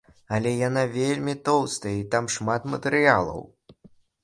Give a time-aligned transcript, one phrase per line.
[0.35, 3.39] Але яна вельмі тоўстая і там шмат матэрыялаў.